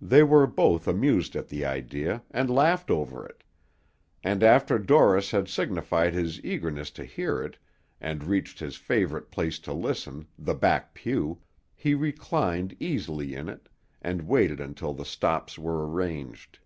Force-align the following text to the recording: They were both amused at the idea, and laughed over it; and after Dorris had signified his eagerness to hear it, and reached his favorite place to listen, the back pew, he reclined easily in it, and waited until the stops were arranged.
They 0.00 0.22
were 0.22 0.46
both 0.46 0.88
amused 0.88 1.36
at 1.36 1.48
the 1.48 1.62
idea, 1.62 2.22
and 2.30 2.48
laughed 2.48 2.90
over 2.90 3.26
it; 3.26 3.44
and 4.24 4.42
after 4.42 4.78
Dorris 4.78 5.32
had 5.32 5.48
signified 5.48 6.14
his 6.14 6.42
eagerness 6.42 6.90
to 6.92 7.04
hear 7.04 7.42
it, 7.42 7.58
and 8.00 8.24
reached 8.24 8.58
his 8.60 8.76
favorite 8.76 9.30
place 9.30 9.58
to 9.58 9.74
listen, 9.74 10.28
the 10.38 10.54
back 10.54 10.94
pew, 10.94 11.42
he 11.74 11.92
reclined 11.92 12.74
easily 12.80 13.34
in 13.34 13.50
it, 13.50 13.68
and 14.00 14.22
waited 14.26 14.60
until 14.60 14.94
the 14.94 15.04
stops 15.04 15.58
were 15.58 15.86
arranged. 15.86 16.58